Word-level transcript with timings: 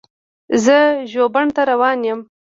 زه 0.63 0.77
ژوبڼ 1.11 1.45
ته 1.55 1.61
روان 1.71 1.99
یم. 2.07 2.19